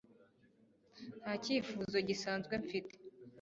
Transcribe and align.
Nta 1.21 1.33
cyifuzo 1.43 1.97
gisanzwe 2.07 2.53
mfite 2.63 2.93